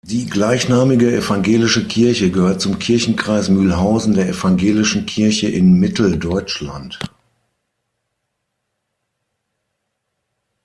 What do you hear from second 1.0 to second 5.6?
evangelische Kirche gehört zum Kirchenkreis Mühlhausen der Evangelischen Kirche